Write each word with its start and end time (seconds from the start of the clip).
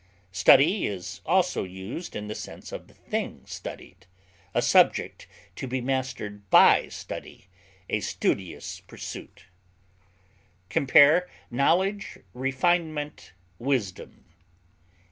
Study 0.31 0.87
is 0.87 1.21
also 1.27 1.63
used 1.63 2.15
in 2.15 2.27
the 2.27 2.33
sense 2.33 2.71
of 2.71 2.87
the 2.87 2.95
thing 2.95 3.45
studied, 3.45 4.07
a 4.51 4.59
subject 4.59 5.27
to 5.55 5.67
be 5.67 5.79
mastered 5.79 6.49
by 6.49 6.87
study, 6.87 7.45
a 7.87 7.99
studious 7.99 8.79
pursuit. 8.79 9.45
Compare 10.71 11.29
KNOWLEDGE; 11.51 12.17
REFINEMENT; 12.33 13.33
WISDOM. 13.59 14.25